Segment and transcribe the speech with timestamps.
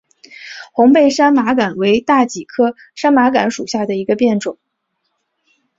[0.73, 4.57] 红背山麻杆为大戟科山麻杆属下的一个变种。